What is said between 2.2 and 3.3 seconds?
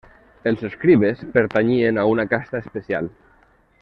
casta especial.